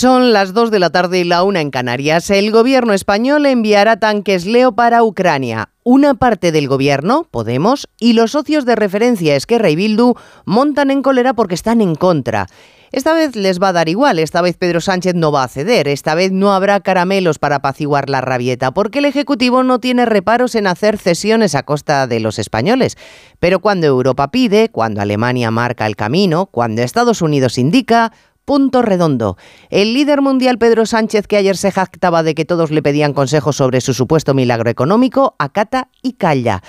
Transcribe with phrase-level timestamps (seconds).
[0.00, 2.30] Son las 2 de la tarde y la una en Canarias.
[2.30, 5.68] El gobierno español enviará tanques Leo para Ucrania.
[5.82, 10.14] Una parte del gobierno, Podemos, y los socios de referencia Esquerra y Bildu
[10.46, 12.46] montan en cólera porque están en contra.
[12.92, 15.86] Esta vez les va a dar igual, esta vez Pedro Sánchez no va a ceder,
[15.86, 20.56] esta vez no habrá caramelos para apaciguar la rabieta, porque el Ejecutivo no tiene reparos
[20.56, 22.96] en hacer cesiones a costa de los españoles.
[23.38, 28.12] Pero cuando Europa pide, cuando Alemania marca el camino, cuando Estados Unidos indica,
[28.44, 29.36] punto redondo.
[29.70, 33.56] El líder mundial Pedro Sánchez, que ayer se jactaba de que todos le pedían consejos
[33.56, 36.62] sobre su supuesto milagro económico, acata y calla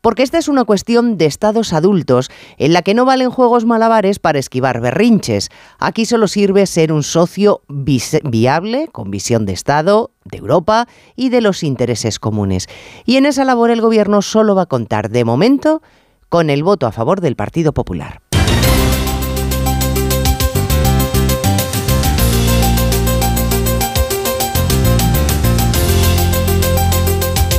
[0.00, 4.18] porque esta es una cuestión de estados adultos en la que no valen juegos malabares
[4.18, 5.48] para esquivar berrinches.
[5.78, 11.40] Aquí solo sirve ser un socio viable, con visión de Estado, de Europa y de
[11.40, 12.66] los intereses comunes.
[13.04, 15.82] Y en esa labor el Gobierno solo va a contar, de momento,
[16.28, 18.20] con el voto a favor del Partido Popular.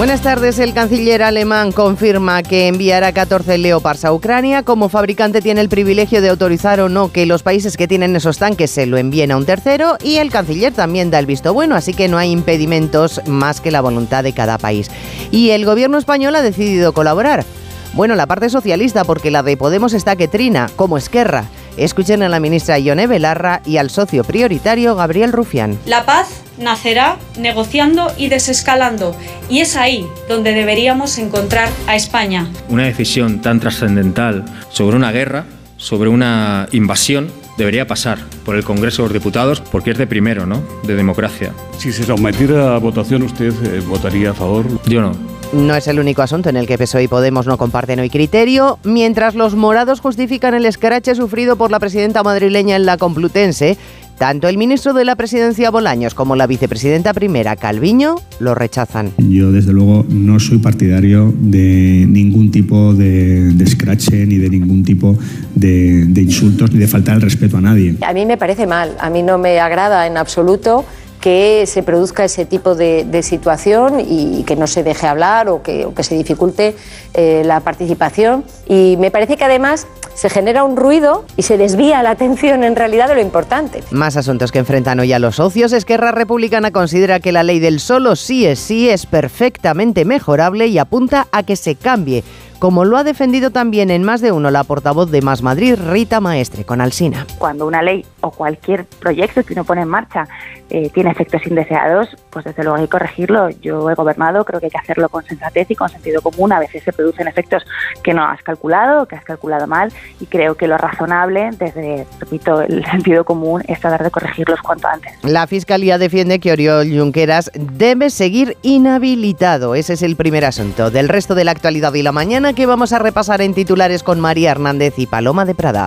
[0.00, 0.58] Buenas tardes.
[0.58, 4.62] El canciller alemán confirma que enviará 14 Leopards a Ucrania.
[4.62, 8.38] Como fabricante tiene el privilegio de autorizar o no que los países que tienen esos
[8.38, 11.76] tanques se lo envíen a un tercero y el canciller también da el visto bueno,
[11.76, 14.90] así que no hay impedimentos más que la voluntad de cada país.
[15.30, 17.44] Y el gobierno español ha decidido colaborar.
[17.92, 21.44] Bueno, la parte socialista, porque la de Podemos está que trina, como Esquerra.
[21.76, 25.78] Escuchen a la ministra Ione Belarra y al socio prioritario Gabriel Rufián.
[25.84, 29.16] La paz nacerá negociando y desescalando,
[29.48, 32.48] y es ahí donde deberíamos encontrar a España.
[32.68, 39.02] Una decisión tan trascendental sobre una guerra, sobre una invasión, debería pasar por el Congreso
[39.02, 40.62] de los Diputados porque es de primero, ¿no?
[40.84, 41.52] De democracia.
[41.78, 44.66] Si se sometiera a votación, ¿usted eh, votaría a favor?
[44.86, 45.12] Yo no.
[45.52, 48.78] No es el único asunto en el que PSOE y Podemos no comparten hoy criterio.
[48.84, 53.76] Mientras los morados justifican el escrache sufrido por la presidenta madrileña en la Complutense,
[54.20, 59.12] tanto el ministro de la Presidencia Bolaños como la vicepresidenta primera Calviño lo rechazan.
[59.16, 65.16] Yo desde luego no soy partidario de ningún tipo de, de ni de ningún tipo
[65.54, 67.94] de, de insultos ni de faltar el respeto a nadie.
[68.02, 70.84] A mí me parece mal, a mí no me agrada en absoluto
[71.20, 75.90] que se produzca ese tipo de, situación y que no se deje hablar o que,
[76.00, 76.74] se dificulte
[77.12, 78.44] eh, la participación.
[78.66, 82.76] Y me parece que además se genera un ruido y se desvía la atención en
[82.76, 83.82] realidad de lo importante.
[83.90, 85.72] Más asuntos que enfrentan hoy a los socios.
[85.72, 90.78] Esquerra Republicana considera que la ley del solo sí es sí es perfectamente mejorable y
[90.78, 92.24] apunta a que se cambie
[92.60, 96.20] como lo ha defendido también en más de uno la portavoz de Más Madrid, Rita
[96.20, 97.26] Maestre, con Alsina.
[97.38, 100.28] Cuando una ley o cualquier proyecto que uno pone en marcha
[100.68, 103.48] eh, tiene efectos indeseados, pues desde luego hay que corregirlo.
[103.48, 106.52] Yo he gobernado, creo que hay que hacerlo con sensatez y con sentido común.
[106.52, 107.64] A veces se producen efectos
[108.04, 109.90] que no has calculado, que has calculado mal,
[110.20, 114.86] y creo que lo razonable, desde, repito, el sentido común, es tratar de corregirlos cuanto
[114.86, 115.12] antes.
[115.24, 119.74] La Fiscalía defiende que Oriol Junqueras debe seguir inhabilitado.
[119.74, 120.90] Ese es el primer asunto.
[120.90, 124.20] Del resto de la actualidad y la mañana, que vamos a repasar en titulares con
[124.20, 125.86] María Hernández y Paloma de Prada.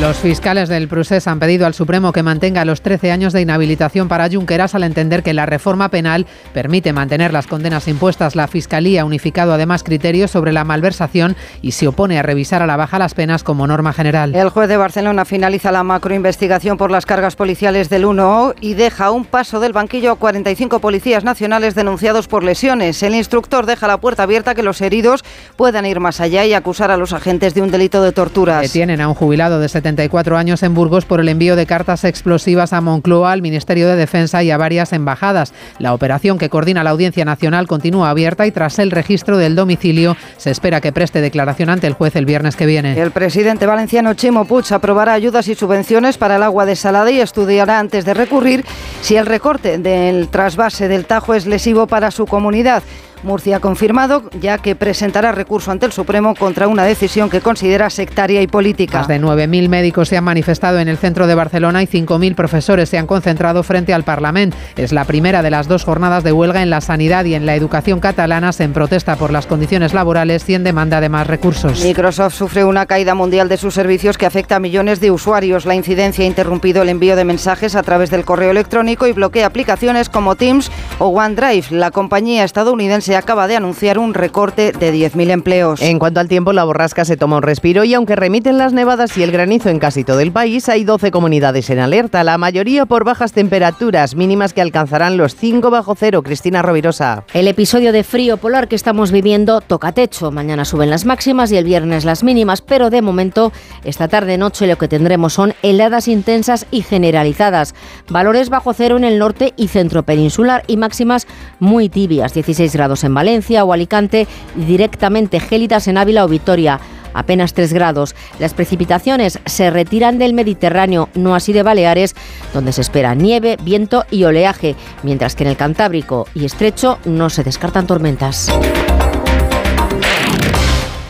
[0.00, 4.08] Los fiscales del Prusés han pedido al Supremo que mantenga los 13 años de inhabilitación
[4.08, 8.34] para Junqueras al entender que la reforma penal permite mantener las condenas impuestas.
[8.34, 12.66] La Fiscalía ha unificado además criterios sobre la malversación y se opone a revisar a
[12.66, 14.34] la baja las penas como norma general.
[14.34, 19.10] El juez de Barcelona finaliza la macroinvestigación por las cargas policiales del 1O y deja
[19.10, 23.02] un paso del banquillo a 45 policías nacionales denunciados por lesiones.
[23.02, 25.22] El instructor deja la puerta abierta que los heridos
[25.56, 28.62] puedan ir más allá y acusar a los agentes de un delito de torturas.
[28.62, 32.72] Detienen a un jubilado de 74 años en Burgos por el envío de cartas explosivas
[32.72, 35.52] a Moncloa, al Ministerio de Defensa y a varias embajadas.
[35.80, 40.16] La operación que coordina la Audiencia Nacional continúa abierta y tras el registro del domicilio
[40.36, 43.00] se espera que preste declaración ante el juez el viernes que viene.
[43.00, 47.80] El presidente valenciano Chimo Puig aprobará ayudas y subvenciones para el agua desalada y estudiará
[47.80, 48.64] antes de recurrir
[49.00, 52.84] si el recorte del trasvase del Tajo es lesivo para su comunidad.
[53.22, 57.90] Murcia ha confirmado ya que presentará recurso ante el Supremo contra una decisión que considera
[57.90, 58.98] sectaria y política.
[58.98, 62.88] Más de 9.000 médicos se han manifestado en el centro de Barcelona y 5.000 profesores
[62.88, 64.56] se han concentrado frente al Parlamento.
[64.76, 67.54] Es la primera de las dos jornadas de huelga en la sanidad y en la
[67.54, 71.82] educación catalanas en protesta por las condiciones laborales y en demanda de más recursos.
[71.82, 75.66] Microsoft sufre una caída mundial de sus servicios que afecta a millones de usuarios.
[75.66, 79.46] La incidencia ha interrumpido el envío de mensajes a través del correo electrónico y bloquea
[79.46, 81.66] aplicaciones como Teams o OneDrive.
[81.70, 85.82] La compañía estadounidense se acaba de anunciar un recorte de 10.000 empleos.
[85.82, 89.18] En cuanto al tiempo, la borrasca se toma un respiro y aunque remiten las nevadas
[89.18, 92.86] y el granizo en casi todo el país, hay 12 comunidades en alerta, la mayoría
[92.86, 96.22] por bajas temperaturas mínimas que alcanzarán los 5 bajo cero.
[96.22, 97.24] Cristina Rovirosa.
[97.34, 100.30] El episodio de frío polar que estamos viviendo toca techo.
[100.30, 103.52] Mañana suben las máximas y el viernes las mínimas, pero de momento,
[103.84, 107.74] esta tarde-noche lo que tendremos son heladas intensas y generalizadas.
[108.08, 111.26] Valores bajo cero en el norte y centro peninsular y máximas
[111.58, 114.26] muy tibias, 16 grados en Valencia o Alicante
[114.56, 116.80] y directamente gélidas en Ávila o Vitoria
[117.14, 118.14] apenas 3 grados.
[118.38, 122.14] Las precipitaciones se retiran del Mediterráneo, no así de Baleares,
[122.54, 127.30] donde se espera nieve, viento y oleaje, mientras que en el Cantábrico y Estrecho no
[127.30, 128.52] se descartan tormentas.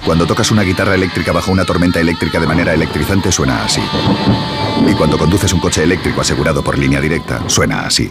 [0.05, 3.81] Cuando tocas una guitarra eléctrica bajo una tormenta eléctrica de manera electrizante suena así.
[4.87, 8.11] Y cuando conduces un coche eléctrico asegurado por línea directa, suena así.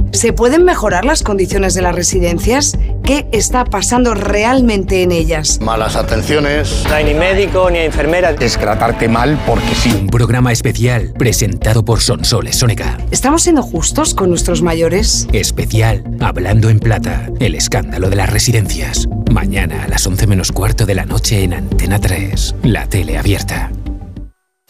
[0.13, 2.77] ¿Se pueden mejorar las condiciones de las residencias?
[3.03, 5.59] ¿Qué está pasando realmente en ellas?
[5.61, 6.83] Malas atenciones.
[6.87, 8.31] No hay ni médico ni enfermera.
[8.39, 9.89] Es tratarte mal porque sí.
[9.91, 12.97] Un programa especial presentado por Sonsoles Sónica.
[13.09, 15.27] ¿Estamos siendo justos con nuestros mayores?
[15.31, 17.29] Especial Hablando en Plata.
[17.39, 19.07] El escándalo de las residencias.
[19.31, 22.55] Mañana a las 11 menos cuarto de la noche en Antena 3.
[22.63, 23.71] La tele abierta.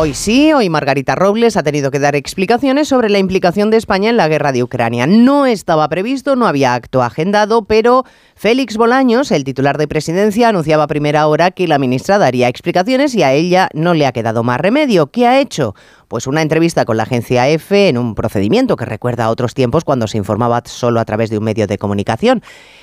[0.00, 4.10] Hoy sí, hoy Margarita Robles ha tenido que dar explicaciones sobre la implicación de España
[4.10, 5.08] en la guerra de Ucrania.
[5.08, 8.04] No estaba previsto, no había acto agendado, pero
[8.36, 13.12] Félix Bolaños, el titular de presidencia, anunciaba a primera hora que la ministra daría explicaciones
[13.16, 15.08] y a ella no le ha quedado más remedio.
[15.08, 15.74] ¿Qué ha hecho?
[16.06, 19.82] Pues una entrevista con la agencia EFE en un procedimiento que recuerda a otros tiempos
[19.82, 22.40] cuando se informaba solo a través de un medio de comunicación.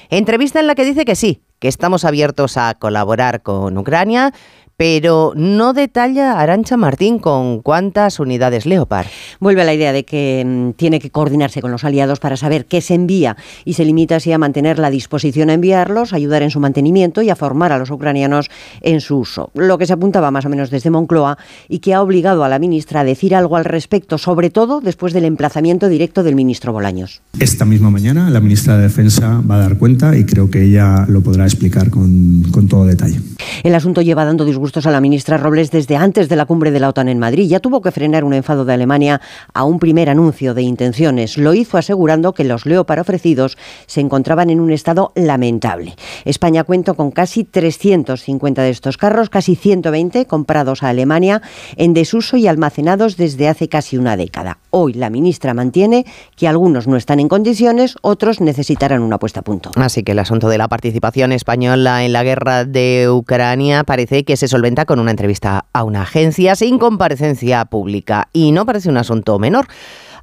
[0.09, 4.33] Entrevista en la que dice que sí, que estamos abiertos a colaborar con Ucrania,
[4.77, 9.07] pero no detalla Arancha Martín con cuántas unidades Leopard.
[9.39, 12.65] Vuelve a la idea de que mm, tiene que coordinarse con los aliados para saber
[12.65, 16.51] qué se envía y se limita así a mantener la disposición a enviarlos, ayudar en
[16.51, 18.49] su mantenimiento y a formar a los ucranianos
[18.81, 19.49] en su uso.
[19.53, 21.37] Lo que se apuntaba más o menos desde Moncloa
[21.69, 25.13] y que ha obligado a la ministra a decir algo al respecto, sobre todo después
[25.13, 27.21] del emplazamiento directo del ministro Bolaños.
[27.39, 31.05] Esta misma mañana la ministra de Defensa va a dar cuenta y creo que ella
[31.07, 33.19] lo podrá explicar con, con todo detalle.
[33.63, 36.79] El asunto lleva dando disgustos a la ministra Robles desde antes de la cumbre de
[36.79, 37.47] la OTAN en Madrid.
[37.47, 39.21] Ya tuvo que frenar un enfado de Alemania
[39.53, 41.37] a un primer anuncio de intenciones.
[41.37, 45.95] Lo hizo asegurando que los Leopard ofrecidos se encontraban en un estado lamentable.
[46.25, 51.43] España cuenta con casi 350 de estos carros, casi 120 comprados a Alemania
[51.77, 54.57] en desuso y almacenados desde hace casi una década.
[54.71, 59.43] Hoy la ministra mantiene que algunos no están en condiciones, otros necesitarán una puesta a
[59.43, 59.71] punto.
[59.75, 64.35] Así que el asunto de la participación española en la guerra de Ucrania parece que
[64.35, 68.29] se solventa con una entrevista a una agencia sin comparecencia pública.
[68.31, 69.67] Y no parece un asunto menor.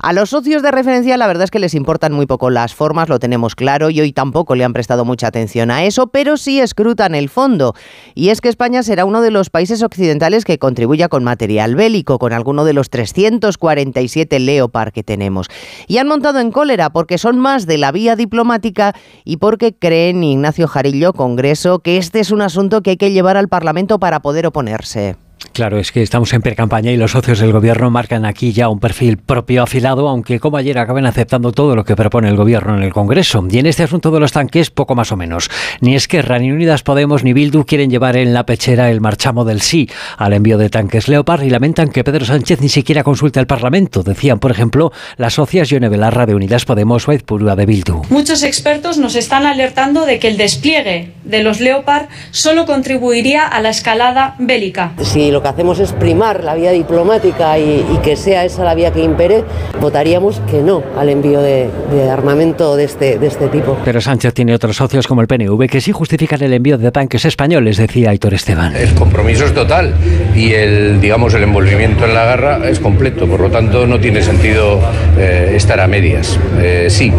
[0.04, 3.08] A los socios de referencia la verdad es que les importan muy poco las formas,
[3.08, 6.58] lo tenemos claro, y hoy tampoco le han prestado mucha atención a eso, pero sí
[6.58, 7.76] escrutan el fondo.
[8.16, 12.18] Y es que España será uno de los países occidentales que contribuya con material bélico,
[12.18, 15.46] con alguno de los 347 Leopard que tenemos.
[15.86, 20.24] Y han montado en cólera porque son más de la vía diplomática y porque creen
[20.24, 24.18] Ignacio Jarillo, Congreso, que este es un asunto que hay que llevar al Parlamento para
[24.18, 25.14] poder oponerse.
[25.52, 28.80] Claro, es que estamos en pre-campaña y los socios del gobierno marcan aquí ya un
[28.80, 32.82] perfil propio afilado, aunque como ayer acaben aceptando todo lo que propone el gobierno en
[32.82, 33.46] el Congreso.
[33.50, 35.50] Y en este asunto de los tanques, poco más o menos.
[35.80, 39.60] Ni Esquerra, ni Unidas Podemos, ni Bildu quieren llevar en la pechera el marchamo del
[39.60, 43.46] sí al envío de tanques Leopard y lamentan que Pedro Sánchez ni siquiera consulte al
[43.46, 44.02] Parlamento.
[44.02, 48.02] Decían, por ejemplo, las socias Yone Belarra de Unidas Podemos o Purua de Bildu.
[48.08, 53.60] Muchos expertos nos están alertando de que el despliegue de los Leopard solo contribuiría a
[53.60, 54.92] la escalada bélica.
[55.02, 58.74] Si lo que hacemos es primar la vía diplomática y, y que sea esa la
[58.74, 59.44] vía que impere,
[59.80, 63.76] votaríamos que no al envío de, de armamento de este, de este tipo.
[63.84, 67.24] Pero Sánchez tiene otros socios como el PNV que sí justifican el envío de tanques
[67.24, 68.74] españoles, decía Aitor Esteban.
[68.76, 69.94] El compromiso es total
[70.34, 74.22] y el, digamos, el envolvimiento en la guerra es completo, por lo tanto no tiene
[74.22, 74.80] sentido
[75.18, 76.38] eh, estar a medias.
[76.58, 77.12] Eh, sí,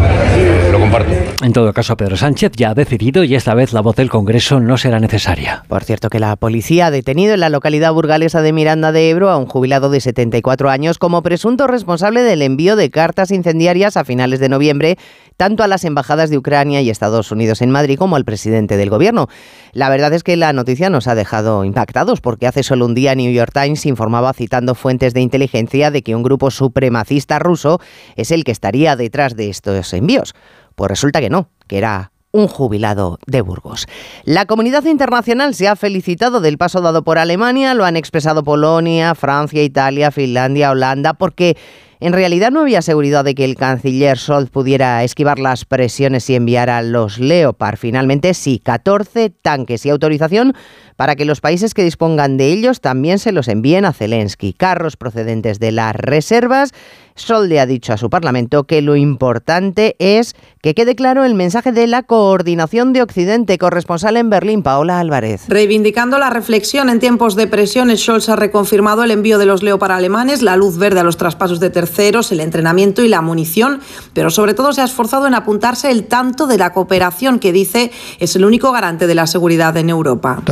[0.70, 1.12] lo comparto.
[1.42, 4.60] En todo caso, Pedro Sánchez ya ha decidido y esta vez la voz del Congreso
[4.60, 5.64] no será necesaria.
[5.68, 9.30] Por cierto, que la policía ha detenido en la localidad burgalesa de Miranda de Ebro
[9.30, 14.04] a un jubilado de 74 años como presunto responsable del envío de cartas incendiarias a
[14.04, 14.98] finales de noviembre,
[15.36, 18.90] tanto a las embajadas de Ucrania y Estados Unidos en Madrid como al presidente del
[18.90, 19.28] gobierno.
[19.72, 23.14] La verdad es que la noticia nos ha dejado impactados porque hace solo un día
[23.14, 27.80] New York Times informaba citando fuentes de inteligencia de que un grupo supremacista ruso
[28.16, 30.34] es el que estaría detrás de estos envíos.
[30.74, 33.86] Pues resulta que no, que era un jubilado de Burgos.
[34.24, 39.14] La comunidad internacional se ha felicitado del paso dado por Alemania, lo han expresado Polonia,
[39.14, 41.56] Francia, Italia, Finlandia, Holanda, porque
[42.00, 46.34] en realidad no había seguridad de que el canciller Scholz pudiera esquivar las presiones y
[46.34, 47.76] enviar a los Leopard.
[47.76, 50.54] Finalmente sí, 14 tanques y autorización
[50.96, 54.52] para que los países que dispongan de ellos también se los envíen a Zelensky.
[54.52, 56.72] Carros procedentes de las reservas.
[57.16, 61.34] Scholz le ha dicho a su Parlamento que lo importante es que quede claro el
[61.34, 63.56] mensaje de la coordinación de Occidente.
[63.56, 65.42] Corresponsal en Berlín, Paola Álvarez.
[65.46, 69.92] Reivindicando la reflexión en tiempos de presiones, Scholz ha reconfirmado el envío de los Leopard
[69.92, 73.80] alemanes, la luz verde a los traspasos de terceros, el entrenamiento y la munición,
[74.12, 77.92] pero sobre todo se ha esforzado en apuntarse el tanto de la cooperación que dice
[78.18, 80.42] es el único garante de la seguridad en Europa.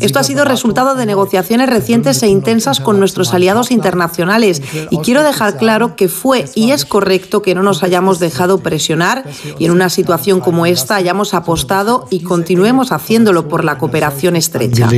[0.00, 5.15] Esto ha sido resultado de negociaciones recientes e intensas con nuestros aliados internacionales y quiero
[5.22, 9.24] dejar claro que fue y es correcto que no nos hayamos dejado presionar
[9.58, 14.88] y en una situación como esta hayamos apostado y continuemos haciéndolo por la cooperación estrecha.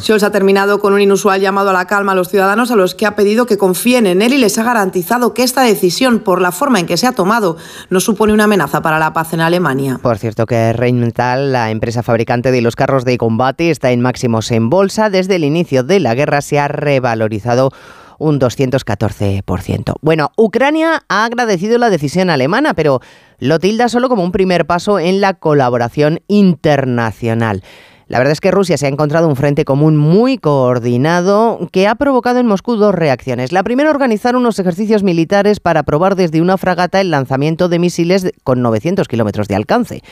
[0.00, 2.94] Scholz ha terminado con un inusual llamado a la calma a los ciudadanos a los
[2.94, 6.40] que ha pedido que confíen en él y les ha garantizado que esta decisión, por
[6.40, 7.56] la forma en que se ha tomado,
[7.90, 9.98] no supone una amenaza para la paz en Alemania.
[10.02, 14.50] Por cierto que Rheinmetall, la empresa fabricante de los carros de combate, está en máximos
[14.50, 15.10] en bolsa.
[15.10, 17.70] Desde el inicio de la guerra se ha revalorizado
[18.18, 19.94] un 214%.
[20.00, 23.00] Bueno, Ucrania ha agradecido la decisión alemana, pero
[23.38, 27.62] lo tilda solo como un primer paso en la colaboración internacional.
[28.06, 31.94] La verdad es que Rusia se ha encontrado un frente común muy coordinado que ha
[31.94, 33.50] provocado en Moscú dos reacciones.
[33.50, 38.30] La primera, organizar unos ejercicios militares para probar desde una fragata el lanzamiento de misiles
[38.42, 40.02] con 900 kilómetros de alcance.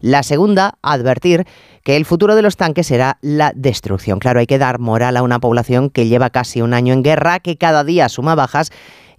[0.00, 1.46] La segunda, advertir
[1.84, 4.18] que el futuro de los tanques será la destrucción.
[4.18, 7.40] Claro, hay que dar moral a una población que lleva casi un año en guerra,
[7.40, 8.70] que cada día suma bajas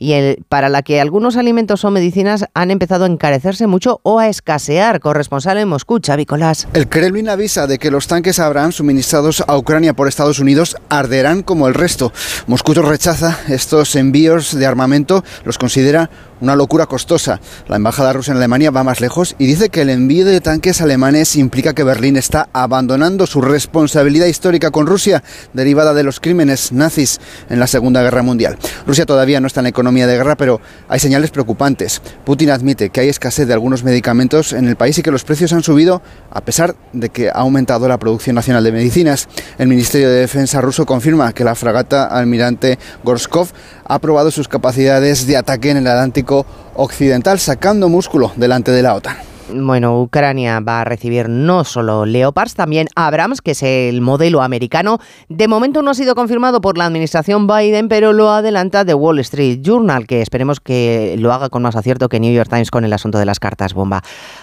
[0.01, 4.17] y el, para la que algunos alimentos o medicinas han empezado a encarecerse mucho o
[4.17, 4.99] a escasear.
[4.99, 6.67] Corresponsal en Moscú, Xavi Colás.
[6.73, 11.43] El Kremlin avisa de que los tanques Abraham suministrados a Ucrania por Estados Unidos arderán
[11.43, 12.11] como el resto.
[12.47, 16.09] Moscú rechaza estos envíos de armamento, los considera
[16.41, 17.39] una locura costosa.
[17.67, 20.81] La embajada rusa en Alemania va más lejos y dice que el envío de tanques
[20.81, 26.71] alemanes implica que Berlín está abandonando su responsabilidad histórica con Rusia, derivada de los crímenes
[26.71, 27.19] nazis
[27.49, 28.57] en la Segunda Guerra Mundial.
[28.85, 32.01] Rusia todavía no está en economía de guerra, pero hay señales preocupantes.
[32.25, 35.53] Putin admite que hay escasez de algunos medicamentos en el país y que los precios
[35.53, 39.27] han subido a pesar de que ha aumentado la producción nacional de medicinas.
[39.57, 43.49] El Ministerio de Defensa ruso confirma que la fragata almirante Gorskov
[43.85, 46.30] ha probado sus capacidades de ataque en el Atlántico
[46.75, 49.30] occidental, sacando músculo delante de la OTAN.
[49.53, 54.99] Bueno, Ucrania va a recibir no solo Leopards, también Abrams, que es el modelo americano.
[55.29, 59.19] De momento no ha sido confirmado por la administración Biden, pero lo adelanta The Wall
[59.19, 62.85] Street Journal, que esperemos que lo haga con más acierto que New York Times con
[62.85, 64.01] el asunto de las cartas bomba.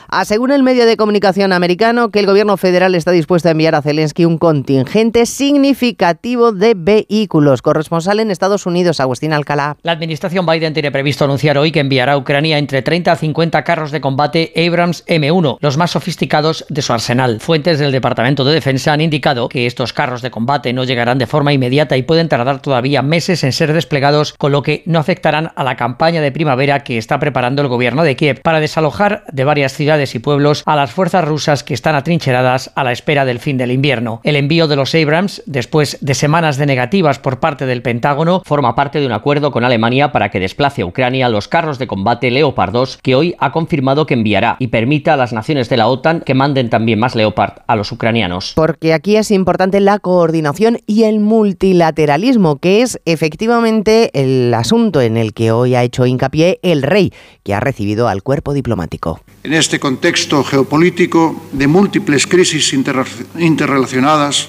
[0.08, 3.82] Asegura el medio de comunicación americano que el gobierno federal está dispuesto a enviar a
[3.82, 7.62] Zelensky un contingente significativo de vehículos.
[7.62, 9.76] Corresponsal en Estados Unidos, Agustín Alcalá.
[9.82, 13.64] La administración Biden tiene previsto anunciar hoy que enviará a Ucrania entre 30 a 50
[13.64, 17.40] carros de combate Abrams M1, los más sofisticados de su arsenal.
[17.40, 21.26] Fuentes del Departamento de Defensa han indicado que estos carros de combate no llegarán de
[21.26, 25.52] forma inmediata y pueden tardar todavía meses en ser desplegados, con lo que no afectarán
[25.54, 29.44] a la campaña de primavera que está preparando el gobierno de Kiev para desalojar de
[29.44, 33.38] varias ciudades y pueblos a las fuerzas rusas que están atrincheradas a la espera del
[33.38, 34.20] fin del invierno.
[34.24, 38.74] El envío de los Abrams, después de semanas de negativas por parte del Pentágono, forma
[38.74, 42.30] parte de un acuerdo con Alemania para que desplace a Ucrania los carros de combate
[42.30, 45.86] Leopard 2 que hoy ha confirmado que enviará y permita a las naciones de la
[45.86, 48.54] OTAN que manden también más Leopard a los ucranianos.
[48.56, 55.18] Porque aquí es importante la coordinación y el multilateralismo, que es efectivamente el asunto en
[55.18, 59.20] el que hoy ha hecho hincapié el rey, que ha recibido al cuerpo diplomático.
[59.42, 64.48] En este contexto geopolítico de múltiples crisis interrelacionadas,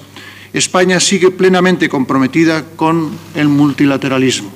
[0.54, 4.50] España sigue plenamente comprometida con el multilateralismo.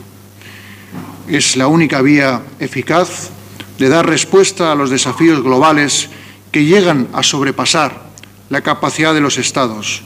[1.27, 3.31] Es la única vía eficaz
[3.77, 6.09] de dar respuesta a los desafíos globales
[6.51, 8.03] que llegan a sobrepasar
[8.49, 10.03] la capacidad de los Estados.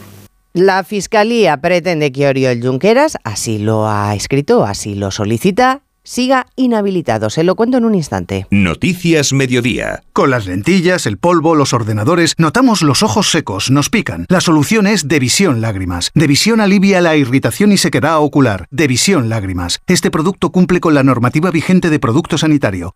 [0.54, 7.30] La Fiscalía pretende que Oriol Junqueras, así lo ha escrito, así lo solicita, siga inhabilitado.
[7.30, 8.48] Se lo cuento en un instante.
[8.50, 10.02] Noticias Mediodía.
[10.14, 14.26] Con las lentillas, el polvo, los ordenadores, notamos los ojos secos, nos pican.
[14.30, 16.10] La solución es Devisión Lágrimas.
[16.16, 18.68] Devisión alivia la irritación y sequedad ocular.
[18.72, 19.80] Devisión Lágrimas.
[19.86, 22.96] Este producto cumple con la normativa vigente de producto sanitario.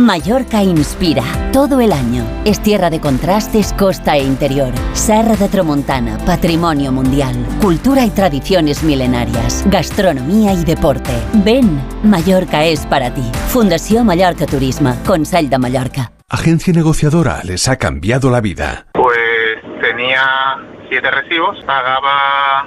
[0.00, 2.24] Mallorca inspira todo el año.
[2.44, 4.72] Es tierra de contrastes, costa e interior.
[4.94, 7.36] Serra de Tramontana, patrimonio mundial.
[7.60, 9.64] Cultura y tradiciones milenarias.
[9.66, 11.10] Gastronomía y deporte.
[11.44, 13.30] Ven, Mallorca es para ti.
[13.48, 16.12] Fundación Mallorca Turismo, Consell de Mallorca.
[16.28, 18.86] Agencia negociadora les ha cambiado la vida.
[18.92, 19.20] Pues
[19.80, 20.22] tenía
[20.88, 22.66] siete recibos, pagaba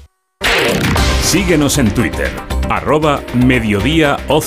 [1.31, 2.29] Síguenos en Twitter,
[2.69, 4.43] arroba mediodíaoc.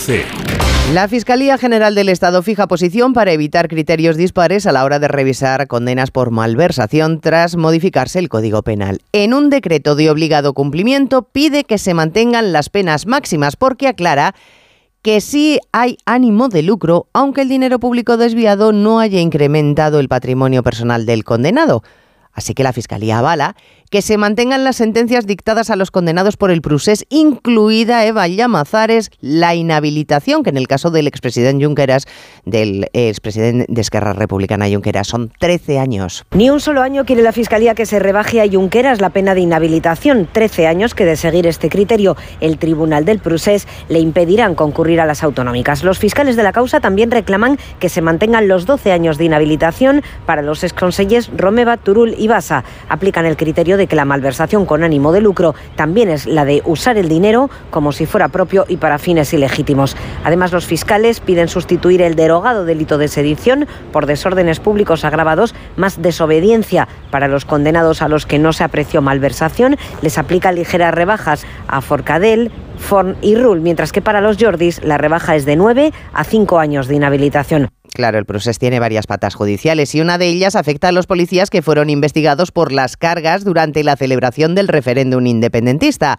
[0.92, 5.08] La Fiscalía General del Estado fija posición para evitar criterios dispares a la hora de
[5.08, 9.00] revisar condenas por malversación tras modificarse el Código Penal.
[9.12, 14.34] En un decreto de obligado cumplimiento pide que se mantengan las penas máximas porque aclara
[15.00, 20.10] que sí hay ánimo de lucro, aunque el dinero público desviado no haya incrementado el
[20.10, 21.82] patrimonio personal del condenado.
[22.34, 23.54] Así que la Fiscalía avala
[23.94, 29.12] que se mantengan las sentencias dictadas a los condenados por el Prusés, incluida Eva Llamazares,
[29.20, 32.08] la inhabilitación, que en el caso del expresidente Junqueras,
[32.44, 36.24] del expresidente de Esquerra Republicana Junqueras, son 13 años.
[36.32, 39.42] Ni un solo año quiere la Fiscalía que se rebaje a Junqueras la pena de
[39.42, 40.28] inhabilitación.
[40.32, 45.06] 13 años que, de seguir este criterio, el Tribunal del Prusés le impedirán concurrir a
[45.06, 45.84] las autonómicas.
[45.84, 50.02] Los fiscales de la causa también reclaman que se mantengan los 12 años de inhabilitación
[50.26, 52.64] para los exconsellers Romeva, Turul y Basa.
[52.88, 56.62] Aplican el criterio de que la malversación con ánimo de lucro también es la de
[56.64, 59.96] usar el dinero como si fuera propio y para fines ilegítimos.
[60.24, 66.00] Además, los fiscales piden sustituir el derogado delito de sedición por desórdenes públicos agravados más
[66.00, 69.76] desobediencia para los condenados a los que no se apreció malversación.
[70.02, 74.98] Les aplica ligeras rebajas a Forcadell, Forn y Rule, mientras que para los Jordis la
[74.98, 77.68] rebaja es de 9 a 5 años de inhabilitación.
[77.94, 81.48] Claro, el proceso tiene varias patas judiciales y una de ellas afecta a los policías
[81.48, 86.18] que fueron investigados por las cargas durante la celebración del referéndum independentista.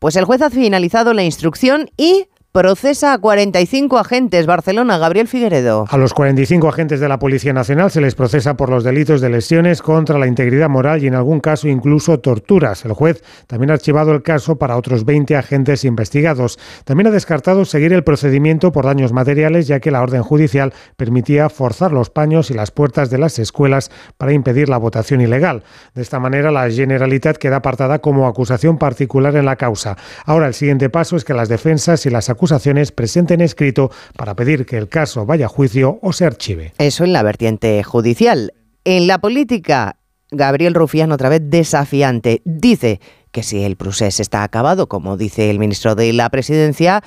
[0.00, 4.44] Pues el juez ha finalizado la instrucción y procesa a 45 agentes.
[4.44, 5.86] Barcelona, Gabriel Figueredo.
[5.88, 9.30] A los 45 agentes de la Policía Nacional se les procesa por los delitos de
[9.30, 12.84] lesiones contra la integridad moral y en algún caso incluso torturas.
[12.84, 16.58] El juez también ha archivado el caso para otros 20 agentes investigados.
[16.84, 21.48] También ha descartado seguir el procedimiento por daños materiales ya que la orden judicial permitía
[21.48, 25.64] forzar los paños y las puertas de las escuelas para impedir la votación ilegal.
[25.94, 29.96] De esta manera la Generalitat queda apartada como acusación particular en la causa.
[30.26, 34.34] Ahora el siguiente paso es que las defensas y las acusaciones acusaciones presenten escrito para
[34.34, 36.72] pedir que el caso vaya a juicio o se archive.
[36.78, 38.52] Eso en la vertiente judicial.
[38.84, 39.94] En la política,
[40.32, 42.42] Gabriel Rufián otra vez desafiante.
[42.44, 43.00] Dice
[43.30, 47.04] que si el procés está acabado, como dice el ministro de la Presidencia,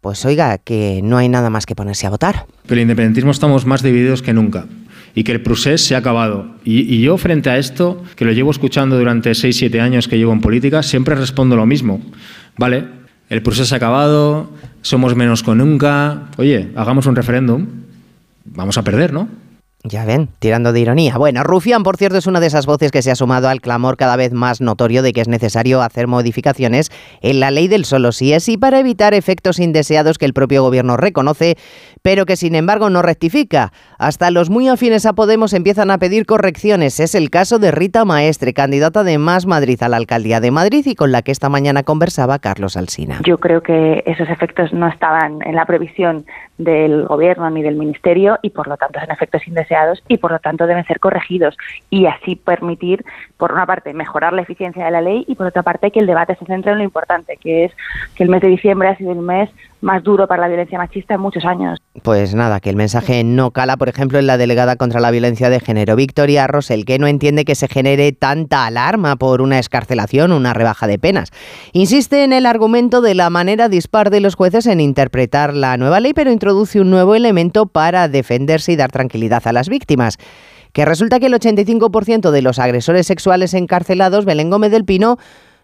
[0.00, 2.46] pues oiga, que no hay nada más que ponerse a votar.
[2.62, 4.66] Pero el independentismo estamos más divididos que nunca
[5.16, 6.54] y que el procés se ha acabado.
[6.64, 10.32] Y, y, yo frente a esto, que lo llevo escuchando durante 6-7 años que llevo
[10.32, 12.00] en política, siempre respondo lo mismo.
[12.56, 12.84] Vale,
[13.28, 14.50] el proceso ha acabado,
[14.82, 16.28] somos menos que nunca.
[16.36, 17.66] Oye, hagamos un referéndum.
[18.44, 19.28] Vamos a perder, ¿no?
[19.88, 21.16] Ya ven, tirando de ironía.
[21.16, 23.96] Bueno, Rufián, por cierto, es una de esas voces que se ha sumado al clamor
[23.96, 28.10] cada vez más notorio de que es necesario hacer modificaciones en la ley del solo
[28.10, 31.54] sí es y para evitar efectos indeseados que el propio gobierno reconoce,
[32.02, 33.72] pero que sin embargo no rectifica.
[33.96, 36.98] Hasta los muy afines a Podemos empiezan a pedir correcciones.
[36.98, 40.84] Es el caso de Rita Maestre, candidata de Más Madrid a la alcaldía de Madrid
[40.84, 43.20] y con la que esta mañana conversaba Carlos Alsina.
[43.24, 46.26] Yo creo que esos efectos no estaban en la previsión
[46.58, 50.38] del gobierno ni del ministerio y por lo tanto son efectos indeseados y por lo
[50.38, 51.56] tanto deben ser corregidos
[51.90, 53.04] y así permitir
[53.36, 56.06] por una parte mejorar la eficiencia de la ley y por otra parte que el
[56.06, 57.72] debate se centre en lo importante que es
[58.14, 61.14] que el mes de diciembre ha sido el mes más duro para la violencia machista
[61.14, 61.78] en muchos años.
[62.02, 65.50] Pues nada, que el mensaje no cala, por ejemplo, en la delegada contra la violencia
[65.50, 70.32] de género, Victoria Rosell, que no entiende que se genere tanta alarma por una escarcelación,
[70.32, 71.30] una rebaja de penas.
[71.72, 76.00] Insiste en el argumento de la manera dispar de los jueces en interpretar la nueva
[76.00, 80.18] ley, pero introduce un nuevo elemento para defenderse y dar tranquilidad a las víctimas
[80.72, 85.16] que resulta que el 85% de los agresores sexuales encarcelados, Belén Gómez del Pino,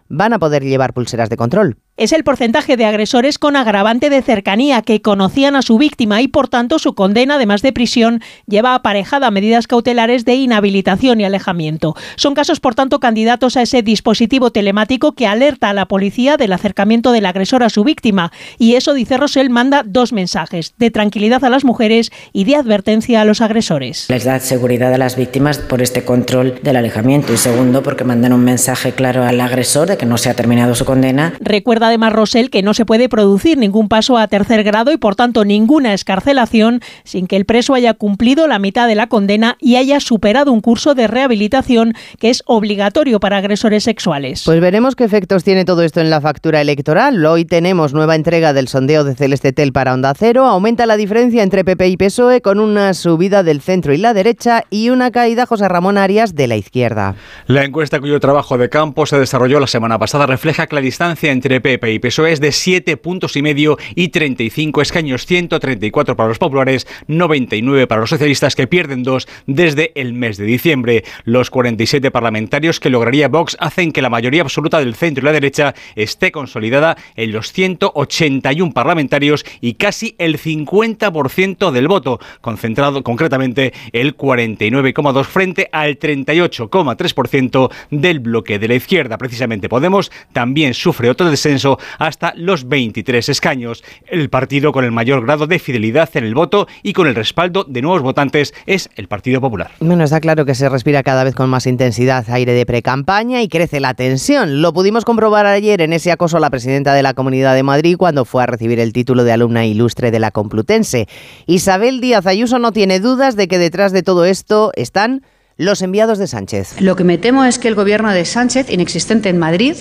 [0.09, 4.23] van a poder llevar pulseras de control es el porcentaje de agresores con agravante de
[4.23, 8.73] cercanía que conocían a su víctima y por tanto su condena, además de prisión, lleva
[8.73, 11.95] aparejada medidas cautelares de inhabilitación y alejamiento.
[12.15, 16.53] Son casos, por tanto, candidatos a ese dispositivo telemático que alerta a la policía del
[16.53, 18.31] acercamiento del agresor a su víctima.
[18.57, 23.21] Y eso, dice Rosell, manda dos mensajes, de tranquilidad a las mujeres y de advertencia
[23.21, 24.07] a los agresores.
[24.09, 28.33] Les da seguridad a las víctimas por este control del alejamiento y segundo, porque mandan
[28.33, 31.33] un mensaje claro al agresor de que no se ha terminado su condena.
[31.39, 35.15] Recuerda además Rosell que no se puede producir ningún paso a tercer grado y por
[35.15, 39.75] tanto ninguna escarcelación sin que el preso haya cumplido la mitad de la condena y
[39.75, 44.43] haya superado un curso de rehabilitación que es obligatorio para agresores sexuales.
[44.45, 47.25] Pues veremos qué efectos tiene todo esto en la factura electoral.
[47.25, 50.45] Hoy tenemos nueva entrega del sondeo de Celeste Tel para Onda Cero.
[50.45, 54.63] Aumenta la diferencia entre PP y PSOE con una subida del centro y la derecha
[54.69, 57.15] y una caída José Ramón Arias de la izquierda.
[57.47, 61.31] La encuesta cuyo trabajo de campo se desarrolló la semana pasada refleja que la distancia
[61.31, 66.15] entre PP PP y PSOE es de 7 puntos y medio y 35 escaños, 134
[66.15, 71.03] para los populares, 99 para los socialistas que pierden dos desde el mes de diciembre.
[71.23, 75.31] Los 47 parlamentarios que lograría Vox hacen que la mayoría absoluta del centro y la
[75.31, 83.73] derecha esté consolidada en los 181 parlamentarios y casi el 50% del voto, concentrado concretamente
[83.91, 89.17] el 49,2 frente al 38,3% del bloque de la izquierda.
[89.17, 91.62] Precisamente Podemos también sufre otro descenso
[91.99, 93.83] hasta los 23 escaños.
[94.07, 97.65] El partido con el mayor grado de fidelidad en el voto y con el respaldo
[97.67, 99.71] de nuevos votantes es el Partido Popular.
[99.79, 103.47] Bueno, está claro que se respira cada vez con más intensidad aire de precampaña y
[103.47, 104.61] crece la tensión.
[104.61, 107.97] Lo pudimos comprobar ayer en ese acoso a la presidenta de la Comunidad de Madrid
[107.97, 111.07] cuando fue a recibir el título de alumna ilustre de la Complutense.
[111.45, 115.23] Isabel Díaz Ayuso no tiene dudas de que detrás de todo esto están
[115.57, 116.81] los enviados de Sánchez.
[116.81, 119.75] Lo que me temo es que el gobierno de Sánchez, inexistente en Madrid,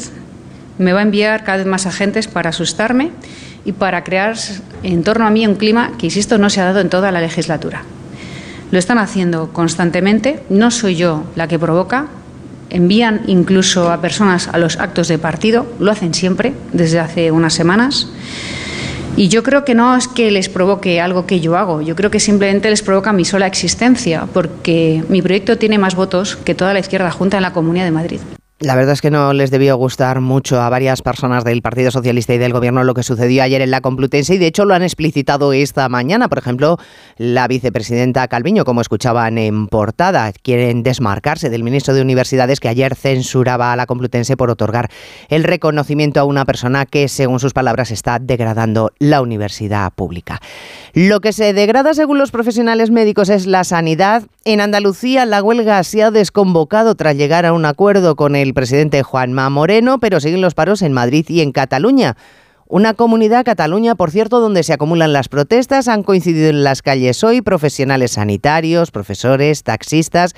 [0.79, 3.11] me va a enviar cada vez más agentes para asustarme
[3.65, 4.37] y para crear
[4.83, 7.21] en torno a mí un clima que, insisto, no se ha dado en toda la
[7.21, 7.83] legislatura.
[8.71, 12.07] Lo están haciendo constantemente, no soy yo la que provoca,
[12.71, 17.53] envían incluso a personas a los actos de partido, lo hacen siempre, desde hace unas
[17.53, 18.09] semanas.
[19.15, 22.11] Y yo creo que no es que les provoque algo que yo hago, yo creo
[22.11, 26.73] que simplemente les provoca mi sola existencia, porque mi proyecto tiene más votos que toda
[26.73, 28.21] la izquierda junta en la Comunidad de Madrid.
[28.63, 32.33] La verdad es que no les debió gustar mucho a varias personas del Partido Socialista
[32.33, 34.85] y del Gobierno lo que sucedió ayer en la Complutense y de hecho lo han
[34.85, 36.29] explicitado esta mañana.
[36.29, 36.79] Por ejemplo,
[37.17, 42.95] la vicepresidenta Calviño, como escuchaban en portada, quieren desmarcarse del ministro de Universidades que ayer
[42.95, 44.91] censuraba a la Complutense por otorgar
[45.29, 50.41] el reconocimiento a una persona que, según sus palabras, está degradando la universidad pública.
[50.95, 54.23] Lo que se degrada, según los profesionales médicos, es la sanidad.
[54.45, 59.03] En Andalucía, la huelga se ha desconvocado tras llegar a un acuerdo con el presidente
[59.03, 62.17] Juanma Moreno, pero siguen los paros en Madrid y en Cataluña.
[62.67, 67.23] Una comunidad, Cataluña, por cierto, donde se acumulan las protestas, han coincidido en las calles
[67.23, 70.35] hoy profesionales sanitarios, profesores, taxistas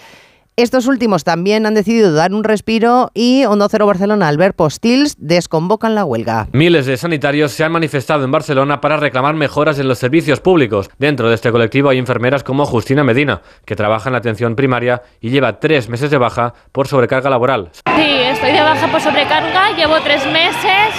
[0.57, 5.97] estos últimos también han decidido dar un respiro y Onda Cero Barcelona, Albert Postils, desconvocan
[5.97, 6.47] la huelga.
[6.53, 10.91] Miles de sanitarios se han manifestado en Barcelona para reclamar mejoras en los servicios públicos.
[10.99, 15.03] Dentro de este colectivo hay enfermeras como Justina Medina, que trabaja en la atención primaria
[15.21, 17.71] y lleva tres meses de baja por sobrecarga laboral.
[17.97, 20.95] Sí, estoy de baja por sobrecarga, llevo tres meses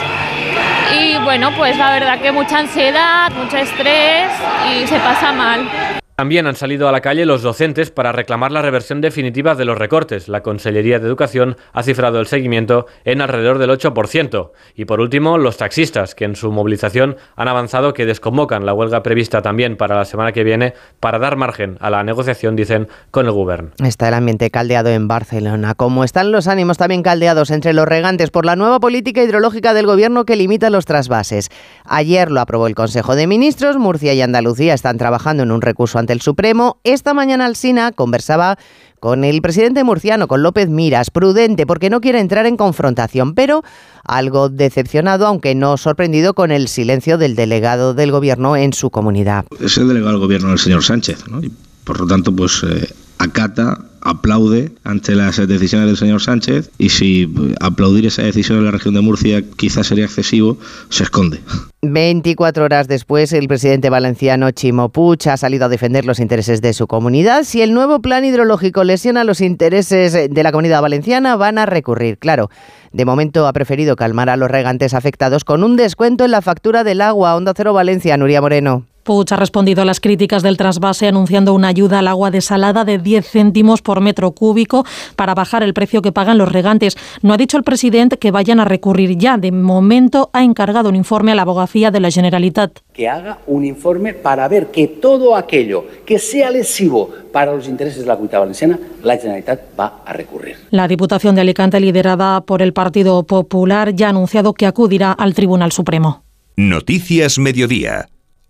[1.00, 4.32] y bueno, pues la verdad que mucha ansiedad, mucho estrés
[4.70, 5.68] y se pasa mal.
[6.16, 9.78] También han salido a la calle los docentes para reclamar la reversión definitiva de los
[9.78, 10.30] recortes.
[10.30, 14.52] La Consellería de Educación ha cifrado el seguimiento en alrededor del 8%.
[14.76, 19.04] Y por último, los taxistas, que en su movilización han avanzado que desconvocan la huelga
[19.04, 23.26] prevista también para la semana que viene para dar margen a la negociación, dicen, con
[23.26, 23.72] el gobierno.
[23.84, 25.76] Está el ambiente caldeado en Barcelona.
[25.76, 29.86] Como están los ánimos también caldeados entre los regantes por la nueva política hidrológica del
[29.86, 31.50] gobierno que limita los trasvases.
[31.84, 33.76] Ayer lo aprobó el Consejo de Ministros.
[33.76, 36.80] Murcia y Andalucía están trabajando en un recurso el Supremo.
[36.84, 38.58] Esta mañana Alsina conversaba
[39.00, 43.64] con el presidente murciano, con López Miras, prudente porque no quiere entrar en confrontación, pero
[44.04, 49.46] algo decepcionado, aunque no sorprendido con el silencio del delegado del gobierno en su comunidad.
[49.60, 51.42] Es el delegado del gobierno el señor Sánchez, ¿no?
[51.42, 51.52] y
[51.84, 52.90] por lo tanto, pues eh,
[53.20, 58.72] acata aplaude ante las decisiones del señor Sánchez y si aplaudir esa decisión en la
[58.72, 60.58] región de Murcia quizás sería excesivo,
[60.90, 61.42] se esconde.
[61.82, 66.74] 24 horas después, el presidente valenciano Chimo Puig ha salido a defender los intereses de
[66.74, 67.44] su comunidad.
[67.44, 72.18] Si el nuevo plan hidrológico lesiona los intereses de la comunidad valenciana, van a recurrir.
[72.20, 72.50] Claro,
[72.92, 76.84] de momento ha preferido calmar a los regantes afectados con un descuento en la factura
[76.84, 77.36] del agua.
[77.36, 78.86] Onda Cero Valencia, Nuria Moreno.
[79.06, 82.98] Puig ha respondido a las críticas del trasvase anunciando una ayuda al agua desalada de
[82.98, 84.84] 10 céntimos por metro cúbico
[85.16, 86.98] para bajar el precio que pagan los regantes.
[87.22, 89.38] No ha dicho el presidente que vayan a recurrir ya.
[89.38, 92.80] De momento ha encargado un informe a la abogacía de la Generalitat.
[92.94, 98.00] Que haga un informe para ver que todo aquello que sea lesivo para los intereses
[98.02, 100.58] de la comunidad valenciana, la Generalitat va a recurrir.
[100.72, 105.36] La Diputación de Alicante, liderada por el Partido Popular, ya ha anunciado que acudirá al
[105.36, 106.24] Tribunal Supremo.
[106.58, 108.08] Noticias Mediodía.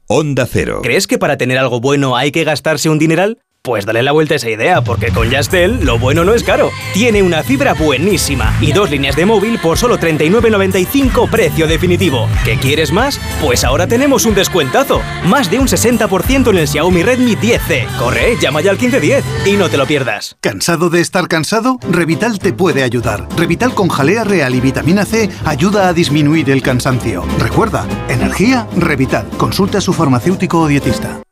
[0.07, 0.81] Onda Cero.
[0.83, 3.39] ¿Crees que para tener algo bueno hay que gastarse un dineral?
[3.65, 6.69] Pues dale la vuelta a esa idea, porque con Yastel lo bueno no es caro.
[6.93, 12.29] Tiene una fibra buenísima y dos líneas de móvil por solo 39.95 precio definitivo.
[12.45, 13.19] ¿Qué quieres más?
[13.41, 15.01] Pues ahora tenemos un descuentazo.
[15.23, 17.87] Más de un 60% en el Xiaomi Redmi 10C.
[17.97, 20.37] Corre, llama ya al 1510 y no te lo pierdas.
[20.41, 21.79] ¿Cansado de estar cansado?
[21.89, 23.27] Revital te puede ayudar.
[23.35, 27.23] Revital con jalea real y vitamina C ayuda a disminuir el cansancio.
[27.39, 29.27] Recuerda, energía, Revital.
[29.37, 31.24] Consulta a su farmacéutico o dietista.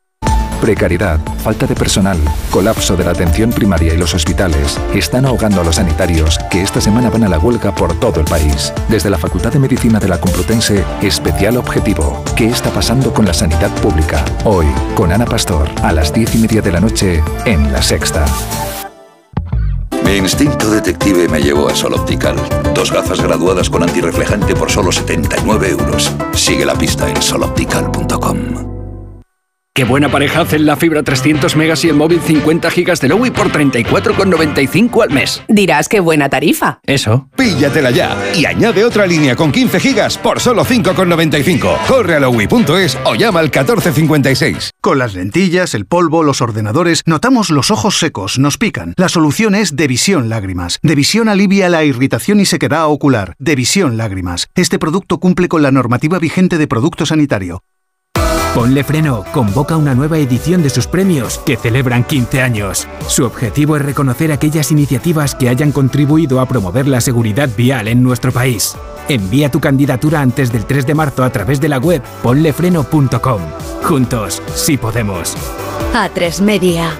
[0.64, 2.16] Precariedad, falta de personal,
[2.50, 6.80] colapso de la atención primaria y los hospitales están ahogando a los sanitarios que esta
[6.80, 8.72] semana van a la huelga por todo el país.
[8.88, 12.24] Desde la Facultad de Medicina de la Complutense, especial objetivo.
[12.34, 14.24] ¿Qué está pasando con la sanidad pública?
[14.46, 18.24] Hoy, con Ana Pastor, a las diez y media de la noche, en La Sexta.
[20.02, 22.36] Mi instinto detective me llevó a Sol Optical.
[22.74, 26.10] Dos gafas graduadas con antirreflejante por solo 79 euros.
[26.32, 28.73] Sigue la pista en soloptical.com.
[29.76, 33.32] Qué buena pareja hacen la fibra 300 megas y el móvil 50 gigas de Lowy
[33.32, 35.42] por 34,95 al mes.
[35.48, 36.78] Dirás qué buena tarifa.
[36.86, 37.28] Eso.
[37.34, 41.86] Píllatela ya y añade otra línea con 15 gigas por solo 5,95.
[41.88, 44.70] Corre a lowy.es o llama al 1456.
[44.80, 48.94] Con las lentillas, el polvo, los ordenadores, notamos los ojos secos, nos pican.
[48.96, 50.78] La solución es Devisión Lágrimas.
[50.84, 53.34] Devisión alivia la irritación y sequedad ocular.
[53.40, 54.46] Devisión Lágrimas.
[54.54, 57.64] Este producto cumple con la normativa vigente de producto sanitario.
[58.54, 62.86] Ponle Freno convoca una nueva edición de sus premios que celebran 15 años.
[63.08, 68.00] Su objetivo es reconocer aquellas iniciativas que hayan contribuido a promover la seguridad vial en
[68.00, 68.76] nuestro país.
[69.08, 73.40] Envía tu candidatura antes del 3 de marzo a través de la web ponlefreno.com.
[73.82, 75.36] Juntos, sí podemos.
[75.92, 76.92] A3 Media.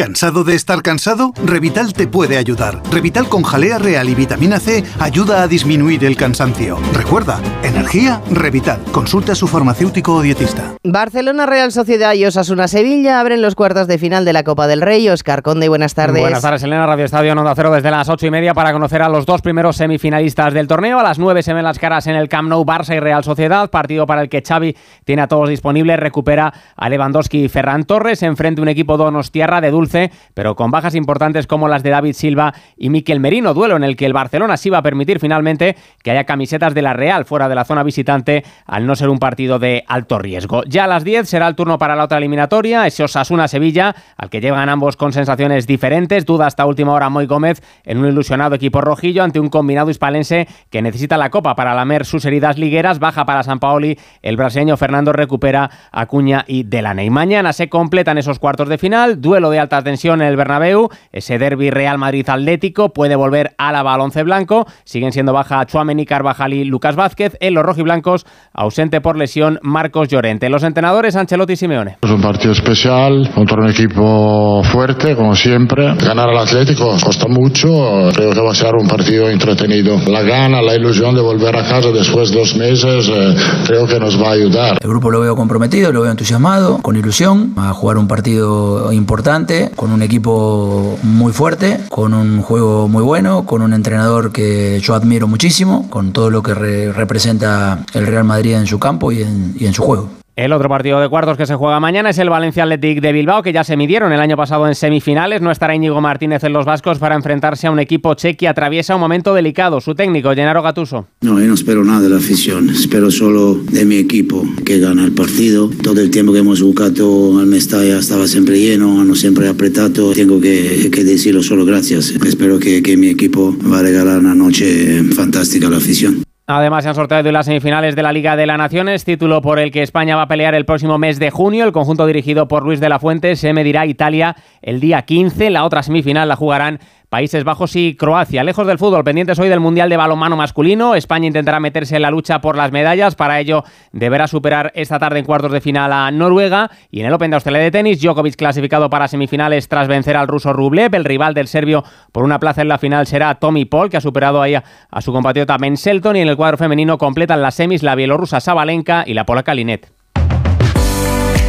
[0.00, 1.34] ¿Cansado de estar cansado?
[1.44, 2.82] Revital te puede ayudar.
[2.90, 6.78] Revital con jalea real y vitamina C ayuda a disminuir el cansancio.
[6.94, 7.38] Recuerda,
[7.70, 8.80] energía, Revital.
[8.92, 10.74] Consulta a su farmacéutico o dietista.
[10.84, 14.80] Barcelona Real Sociedad y Osasuna Sevilla abren los cuartos de final de la Copa del
[14.80, 15.08] Rey.
[15.08, 16.20] Oscar Conde, buenas tardes.
[16.20, 16.86] Buenas tardes, Elena.
[16.86, 19.76] Radio Estadio Onda Cero desde las ocho y media para conocer a los dos primeros
[19.76, 20.98] semifinalistas del torneo.
[20.98, 23.70] A las nueve se ven las caras en el Camp Nou, Barça y Real Sociedad.
[23.70, 25.98] Partido para el que Xavi tiene a todos disponibles.
[25.98, 28.22] Recupera a Lewandowski y Ferran Torres.
[28.22, 32.54] Enfrente un equipo donostiarra de dulce pero con bajas importantes como las de David Silva
[32.76, 36.10] y Miquel Merino, duelo en el que el Barcelona sí va a permitir finalmente que
[36.10, 39.58] haya camisetas de la Real fuera de la zona visitante, al no ser un partido
[39.58, 40.62] de alto riesgo.
[40.64, 44.40] Ya a las 10 será el turno para la otra eliminatoria, ese Osasuna-Sevilla, al que
[44.40, 46.26] llegan ambos con sensaciones diferentes.
[46.26, 50.48] Duda hasta última hora Moy Gómez en un ilusionado equipo rojillo ante un combinado hispalense
[50.70, 52.98] que necesita la copa para lamer sus heridas ligueras.
[52.98, 57.10] Baja para San Paoli, el brasileño Fernando recupera a Cuña y Delaney.
[57.10, 61.38] Mañana se completan esos cuartos de final, duelo de alta tensión en el Bernabéu, ese
[61.38, 66.54] derby Real Madrid Atlético puede volver a la balonce blanco, siguen siendo baja Chuameni, Carvajal
[66.54, 70.48] y Lucas Vázquez, en los rojiblancos, ausente por lesión Marcos Llorente.
[70.48, 71.98] Los entrenadores Ancelotti y Simeone.
[72.02, 75.94] Es un partido especial contra un equipo fuerte, como siempre.
[75.96, 77.68] Ganar al Atlético costa mucho.
[78.14, 79.98] Creo que va a ser un partido entretenido.
[80.08, 83.34] La gana, la ilusión de volver a casa después de dos meses, eh,
[83.66, 84.78] creo que nos va a ayudar.
[84.80, 89.70] El grupo lo veo comprometido, lo veo entusiasmado, con ilusión, a jugar un partido importante,
[89.76, 94.94] con un equipo muy fuerte, con un juego muy bueno, con un entrenador que yo
[94.94, 99.22] admiro muchísimo, con todo lo que re representa el Real Madrid en su campo y
[99.22, 100.20] en, y en su juego.
[100.40, 103.42] El otro partido de cuartos que se juega mañana es el Valencia Athletic de Bilbao,
[103.42, 105.42] que ya se midieron el año pasado en semifinales.
[105.42, 108.94] No estará Íñigo Martínez en los vascos para enfrentarse a un equipo che que atraviesa
[108.94, 109.82] un momento delicado.
[109.82, 111.08] Su técnico, Gennaro Gatuso.
[111.20, 112.70] No, yo no espero nada de la afición.
[112.70, 115.68] Espero solo de mi equipo que gana el partido.
[115.82, 120.12] Todo el tiempo que hemos jugado al Mestalla estaba siempre lleno, no siempre apretado.
[120.14, 122.10] Tengo que, que decirlo solo gracias.
[122.12, 126.22] Espero que, que mi equipo va a regalar una noche fantástica a la afición.
[126.50, 129.70] Además, se han sorteado las semifinales de la Liga de las Naciones, título por el
[129.70, 131.64] que España va a pelear el próximo mes de junio.
[131.64, 135.50] El conjunto dirigido por Luis de la Fuente se medirá a Italia el día 15.
[135.50, 138.44] La otra semifinal la jugarán Países Bajos y Croacia.
[138.44, 140.94] Lejos del fútbol, pendientes hoy del Mundial de Balonmano masculino.
[140.94, 143.16] España intentará meterse en la lucha por las medallas.
[143.16, 146.70] Para ello, deberá superar esta tarde en cuartos de final a Noruega.
[146.88, 150.28] Y en el Open de Australia de tenis, Djokovic clasificado para semifinales tras vencer al
[150.28, 150.94] ruso Rublev.
[150.94, 154.00] El rival del serbio por una plaza en la final será Tommy Paul, que ha
[154.00, 154.62] superado ahí a,
[155.00, 156.14] su compatriota Ben Shelton.
[156.14, 159.99] Y en el cuadro femenino completan las semis la bielorrusa Sabalenka y la polaca Linet.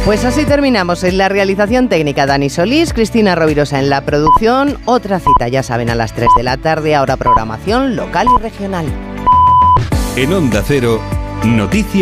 [0.04, 1.04] Pues así terminamos.
[1.04, 4.78] En la realización técnica Dani Solís, Cristina Rovirosa en la producción.
[4.84, 6.96] Otra cita, ya saben, a las 3 de la tarde.
[6.96, 8.86] Ahora programación local y regional.
[10.16, 11.00] En Onda Cero,
[11.44, 11.88] noticias.